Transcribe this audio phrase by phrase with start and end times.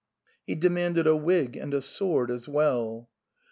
[0.47, 3.07] He demanded a wig and a sword as well.